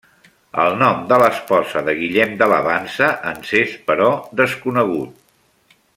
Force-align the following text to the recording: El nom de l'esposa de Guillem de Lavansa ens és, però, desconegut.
El 0.61 0.71
nom 0.83 1.03
de 1.11 1.19
l'esposa 1.23 1.83
de 1.89 1.95
Guillem 1.99 2.33
de 2.41 2.49
Lavansa 2.53 3.13
ens 3.33 3.55
és, 3.63 3.77
però, 3.91 4.09
desconegut. 4.41 5.77